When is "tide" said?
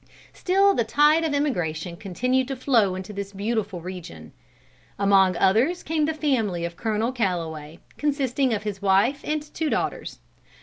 0.83-1.23